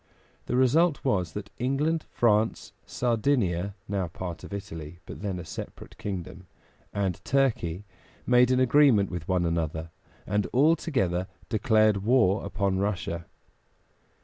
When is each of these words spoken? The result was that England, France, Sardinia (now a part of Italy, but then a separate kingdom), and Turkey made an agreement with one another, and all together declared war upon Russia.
The 0.47 0.55
result 0.55 1.05
was 1.05 1.33
that 1.33 1.51
England, 1.59 2.07
France, 2.09 2.73
Sardinia 2.87 3.75
(now 3.87 4.05
a 4.05 4.09
part 4.09 4.43
of 4.43 4.51
Italy, 4.51 4.97
but 5.05 5.21
then 5.21 5.37
a 5.37 5.45
separate 5.45 5.95
kingdom), 5.99 6.47
and 6.91 7.23
Turkey 7.23 7.85
made 8.25 8.49
an 8.49 8.59
agreement 8.59 9.11
with 9.11 9.27
one 9.27 9.45
another, 9.45 9.91
and 10.25 10.47
all 10.53 10.75
together 10.75 11.27
declared 11.49 11.97
war 11.97 12.43
upon 12.43 12.79
Russia. 12.79 13.27